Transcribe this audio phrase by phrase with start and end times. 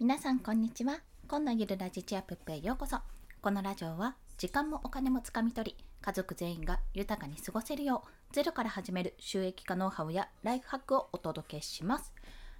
[0.00, 0.98] 皆さんこんにちは。
[1.28, 2.98] 今のゆるラジチアプップへようこそ。
[3.40, 12.12] このラジオは時間もお金もつかみ取り家族全員が豊かに過ごせるようゼロから始める収益化ノウハウやライフハックをお届けします。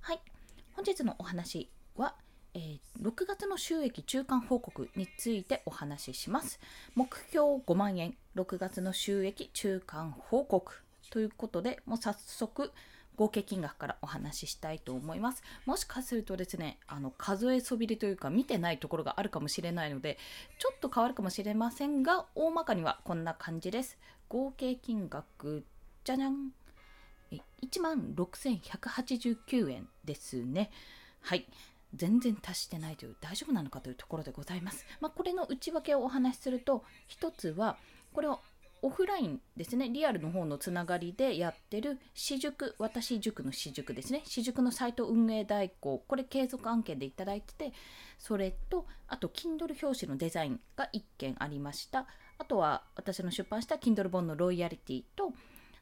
[0.00, 0.20] はい。
[0.72, 2.16] 本日のお話は
[2.54, 6.58] えー6月の収益中間報告についてお話しします。
[6.96, 12.72] 目標5万円6月の収益中間報告ということでもう早速
[13.20, 15.42] 合計金額からお話ししたいと思います。
[15.66, 20.16] もしかするとですね、あの数えそびれというか見てないところがあるかもしれないので、
[20.58, 23.98] ちょっと変わるかもしれませんが、大まかにはこんな感じです。
[24.30, 25.66] 合計金額、
[26.02, 26.52] じゃじゃん。
[27.30, 30.70] 1万6189円ですね。
[31.20, 31.46] はい。
[31.94, 34.86] 全然達してないという大丈夫なのかというところでございます。
[34.98, 37.76] まあ、これの内訳をお話しすると、一つは、
[38.14, 38.40] これを
[38.82, 47.72] オフラインですね、リアルの方のつながりでやってる私塾、私塾の私塾ですね、私塾のサイト運営代行、これ継続案件でいただいてて、
[48.18, 52.06] それと、あと、Kindle 表紙のデザインが1件ありました。
[52.38, 55.32] あとは、私の出版した Kindle 本のロイヤリティと、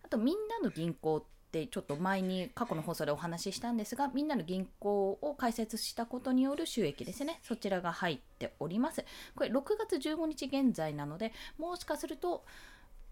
[0.05, 7.41] あと、みんなの銀行ってちょっと前に過去の放送でお話ししたんですがみんなの銀行を開設したことによる収益ですね。
[7.43, 9.05] そちらが入っております。
[9.35, 12.45] これ6月15日現在なのでもしかすると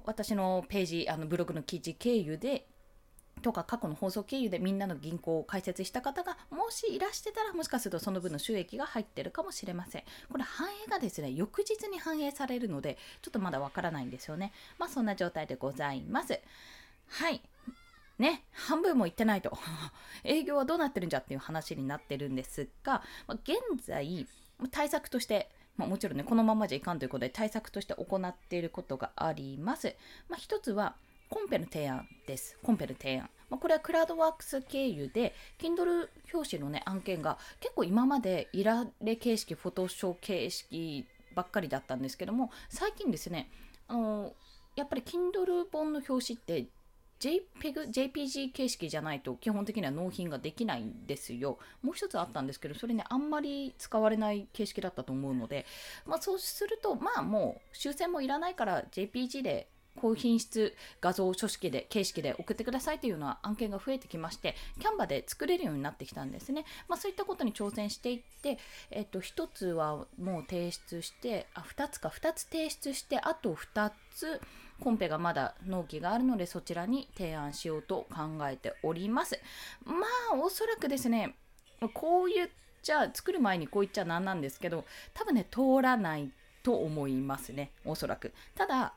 [0.07, 2.67] 私のページあのブログの記事経由で
[3.43, 10.03] とか過去の放送経由でみんなの銀行を開設した方がもしいらしてたらもしかするとその分の収益が入ってるかもしれません。
[10.31, 14.53] これ反映がですね、翌日に反映されるのでちょっとまだわからないんですよね。
[14.79, 16.41] まあそんな状態でございます。
[17.09, 17.43] はい。
[18.19, 19.57] ね、半分もいってないと。
[20.25, 24.27] 営業はどうなってるんじゃっていう話になってるんですが、ま現在
[24.71, 29.94] 対策としてまあ、もちろんね、このままじゃいかんということで対策として行っていることがあります。
[30.28, 30.96] まあ、一つは、
[31.28, 32.56] コンペの提案です。
[32.62, 33.28] コンペの提案。
[33.50, 43.50] まあ、これはクラウドワークス経由で、Kindle 表紙のね、案件が結構今までいられ形式、フォトショー形式ばっかりだったんですけども、最近ですね、
[43.88, 44.32] あの
[44.77, 46.66] やっぱり Kindle 本の表紙って
[47.21, 51.59] JPEG、JPG 形式じゃないと基本的には納品ができないんですよ。
[51.82, 55.66] もう一つあったんですけど、それね、あんまり使われない形式だったと思うので、
[56.04, 68.59] まあそうすると、まあもう修正もいらないから JPG で高品質画像書式で形式で送ってくださいというような案件が増えてきましてキャンバで作れるようになってきたんですね、まあ、そういったことに挑戦していって、
[68.91, 74.41] えっと、1つはもう提出してあ2つか2つ提出してあと2つ
[74.81, 79.41] コンペがまだ納期があるのでそちらに提案しようと考えております。
[79.84, 81.34] まあおそらくですね
[81.94, 82.48] こう言っ
[82.82, 84.84] ちゃ作る前にこう言っちゃなんなんですけど
[85.15, 86.31] 多分ね通らない
[86.62, 87.70] と思いますね。
[87.84, 88.32] おそらく。
[88.54, 88.94] ただ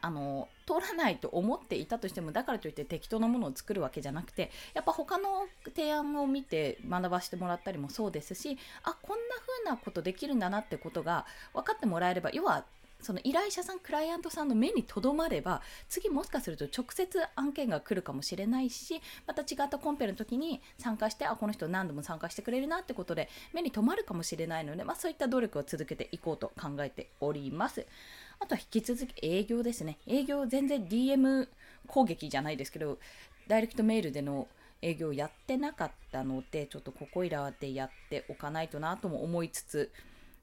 [0.00, 9.24] あの通らないと思っていたとしてもだからといって適当なものを作るわけじゃなくてやっぱ他の提案を見て学ばせてもらったりもそうですしあこんな
[9.64, 11.24] 風なことできるんだなってことが
[11.54, 12.64] 分かってもらえれば要は
[13.00, 27.86] その依頼者さんクライアントさんの目にとどまれば次もしかすると直接案件が来るかもしれないしまた違ったコンペの時に参加してあこの人何度も参加してくれるなってことで目に留まるかもしれないので、まあ、そういった努力を続けていこうと考えております。
[28.40, 29.98] あとは引き続き営業ですね。
[30.06, 31.48] 営業全然 DM
[31.86, 32.98] 攻撃じゃないですけど、
[33.48, 34.46] ダイレクトメールでの
[34.80, 39.90] 営業やってなかったので、ちょっとここいらでやっておかないとなとも思いつつ、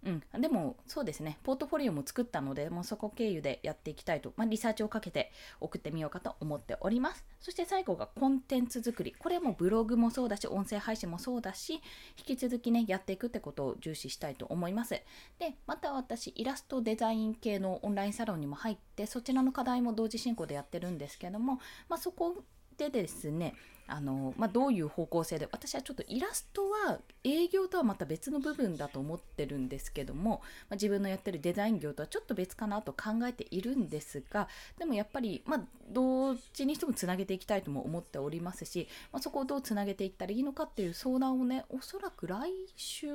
[0.05, 7.25] うん、でもそうですね、ポートフォリオも作ったので、もうそこ経由でやっていきたいと、まあ、リサーチをかけて送ってみようかと思っております。
[7.39, 9.16] そして最後がコンテンツ作り。
[9.17, 11.81] これもブログもそうだし、音声配信もそうだし、
[12.17, 14.93] 引き続きね、やっていくってことを重視したいと思います。
[15.39, 22.43] で、また私、イラストデザイン系のオンラインサロンにも入って、そちらの課題も同時進行でやってるんですけども、まあ、そこ
[22.77, 23.55] でですね、
[23.88, 34.47] あのまあ、どういう方向性で私はちょっとイラストは営業とはまた別の部分だと思ってるんですけども、まあ、自分のやってるデザイン業とはちょっと別かなと考えているんですが
[34.79, 43.07] でもやっぱり、まあ、どっちにしてもつなげていきたいとも思っておりますし、まそこをどうつなげていったらいいのかっていう相談をねおそらく来週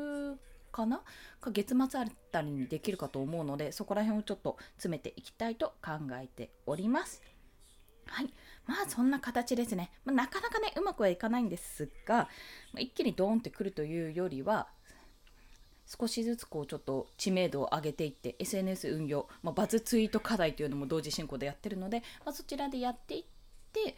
[0.71, 1.03] かな？
[1.41, 7.23] か月末あたりにできるかと思うのでそこら辺をちょっと詰めていきたいと考えております。
[8.11, 8.33] はい。
[8.67, 9.91] まあそんな形ですね。
[10.05, 12.29] まあ、なかなかね、うまくはいかないんですが、
[12.73, 14.69] まあ、一気にドーンってくるというよりは、
[15.87, 23.25] 少しずつこうちょっと知名度を上げていって SNS 運用、まあ、バズツイート課題というのも同時進行でやってるので、まあ、そちらでやっていっ
[23.73, 23.97] て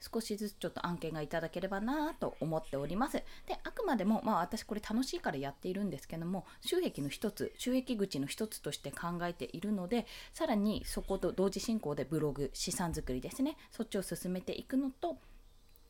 [0.00, 3.14] 少しずつちょっと案件がいただければなと思っております。
[3.46, 15.18] で、あくまでも、まあ私これ楽しいからやっているんですけども、収益の一つ、収益口の一つとして考えているので、さらにそこと同時進行でブログ、資産作りですね、そっちを進めていくのと、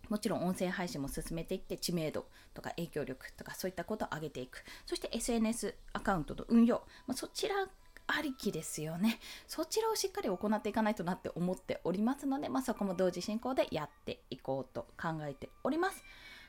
[0.08, 7.54] もちろん音声配信も進めていって知名度とか影響力とかそういったことを上げていくそして SNS アカウントの運用、まあ、そちら
[8.08, 9.20] ありきですよね。
[9.46, 16.02] そちらをしっかり行っていかないとなって思っておりますので、まあ、そこも同時進行でやっていこうと考えております。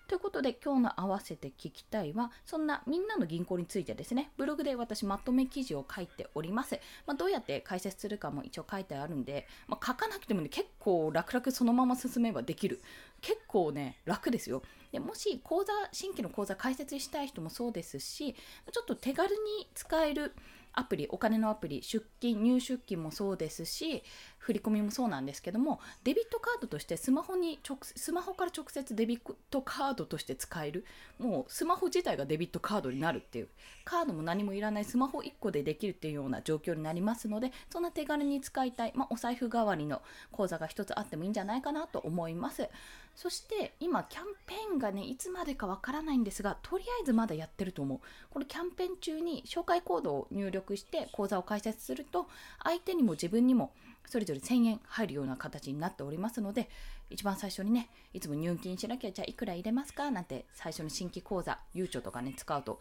[0.08, 4.32] ということで今日の合わせて聞きたいはそんなみんなの銀行についてですね。
[4.38, 12.82] ブログで私まとめ記事を書いております、まあ、どうやって解説するかも一応書いてあるんで、まあ、書かなくてもね結構楽々そのまま進めばできる。
[13.22, 14.64] 結構ね楽ですよ。
[14.92, 20.34] でもし講座新規の講座解説したい人もそうですしちょっと手軽に使える
[20.74, 24.04] アプリお金のアプリ出金入出金もそうですし
[24.40, 30.86] 振り込みもそうなんですけどもデビットカードとしてスマホに直スマホから直接デビットカードとして使える
[31.20, 33.50] もうスマホ自体がデビットカードになるっていう
[33.84, 40.02] カードも何もいらないスマホ1個でできるっていうような状況になりますのでそんな手軽に使いたい、まあ、お財布代わりの
[40.32, 42.70] 口座が1つあってもいいんじゃないかなと思います。
[43.16, 48.00] そして今キャンペーンがねいつまでかわからないんですがとりあえずまだやってると思う。
[48.30, 52.28] このキャンペーン中に紹介コードを入力して口座を開設すると
[52.64, 53.74] 相手にも自分にも
[54.10, 56.68] それぞれ1000円入るような形になっておりますので
[57.10, 62.80] 一番最初にねいつも入金しなきゃじゃあいくら入れますかなんて最初の新規口座ゆうちょとかね使うと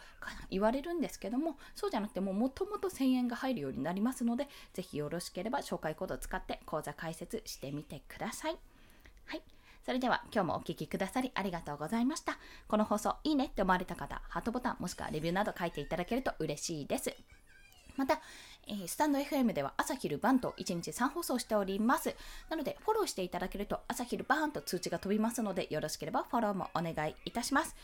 [0.51, 8.57] 言われるんですけどもそうじゃなくてももともと1000円が入るようになりますのでぜひよろしければ紹介コードを使って口座開設してみてください。
[9.27, 9.43] はい
[9.85, 12.39] それでは今日もお聴きくださりありがとうございました。
[12.67, 17.17] この放送いいねって思われた方、ハートボタンもしくはレビューなど書いていただけると嬉しいです。
[17.99, 18.21] また、
[18.69, 22.15] えー、スタンド FM では朝昼晩と1日3放送しております。
[22.49, 27.75] なので、フォローしていただけると朝昼晩と通知が飛びますので、よろしければフォローもお願いいたします。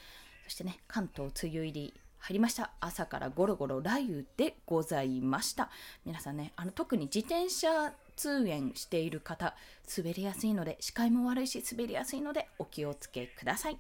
[0.45, 2.71] そしてね、関東梅雨入り入りました。
[2.81, 5.69] 朝からゴロゴロ雷雨でございました。
[6.07, 9.55] 皆さんね、あの特に自転車通園している方、
[9.95, 13.79] 滑りやすいので、視界も悪いし滑りやすいのでお気をつけください。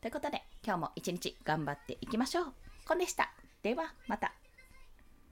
[0.00, 2.52] ということで、今日も一日頑張っていきましょう。
[2.86, 3.32] コンでした。
[3.62, 4.39] では、また。